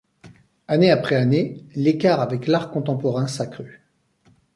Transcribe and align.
Année 0.67 0.89
après 0.89 1.15
année, 1.15 1.63
l'écart 1.75 2.21
avec 2.21 2.47
l'art 2.47 2.71
contemporain 2.71 3.27
s'accrut. 3.27 3.83